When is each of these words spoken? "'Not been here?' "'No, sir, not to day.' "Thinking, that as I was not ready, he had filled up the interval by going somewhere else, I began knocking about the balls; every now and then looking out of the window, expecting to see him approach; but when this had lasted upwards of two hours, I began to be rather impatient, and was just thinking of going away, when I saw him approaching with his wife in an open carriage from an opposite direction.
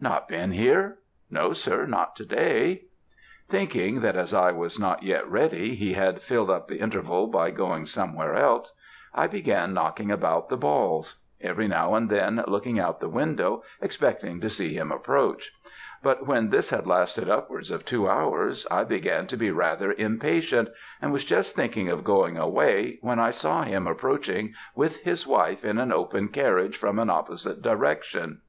"'Not 0.00 0.26
been 0.26 0.50
here?' 0.50 0.98
"'No, 1.30 1.52
sir, 1.52 1.86
not 1.86 2.16
to 2.16 2.24
day.' 2.26 2.86
"Thinking, 3.48 4.00
that 4.00 4.16
as 4.16 4.34
I 4.34 4.50
was 4.50 4.80
not 4.80 5.00
ready, 5.28 5.76
he 5.76 5.92
had 5.92 6.20
filled 6.20 6.50
up 6.50 6.66
the 6.66 6.80
interval 6.80 7.28
by 7.28 7.52
going 7.52 7.86
somewhere 7.86 8.34
else, 8.34 8.72
I 9.14 9.28
began 9.28 9.72
knocking 9.72 10.10
about 10.10 10.48
the 10.48 10.56
balls; 10.56 11.22
every 11.40 11.68
now 11.68 11.94
and 11.94 12.10
then 12.10 12.42
looking 12.48 12.80
out 12.80 12.96
of 12.96 13.00
the 13.00 13.08
window, 13.08 13.62
expecting 13.80 14.40
to 14.40 14.50
see 14.50 14.74
him 14.76 14.90
approach; 14.90 15.52
but 16.02 16.26
when 16.26 16.50
this 16.50 16.70
had 16.70 16.88
lasted 16.88 17.30
upwards 17.30 17.70
of 17.70 17.84
two 17.84 18.08
hours, 18.08 18.66
I 18.68 18.82
began 18.82 19.28
to 19.28 19.36
be 19.36 19.52
rather 19.52 19.92
impatient, 19.92 20.68
and 21.00 21.12
was 21.12 21.22
just 21.24 21.54
thinking 21.54 21.88
of 21.90 22.02
going 22.02 22.36
away, 22.36 22.98
when 23.02 23.20
I 23.20 23.30
saw 23.30 23.62
him 23.62 23.86
approaching 23.86 24.52
with 24.74 24.96
his 25.02 25.28
wife 25.28 25.64
in 25.64 25.78
an 25.78 25.92
open 25.92 26.26
carriage 26.26 26.76
from 26.76 26.98
an 26.98 27.08
opposite 27.08 27.62
direction. 27.62 28.40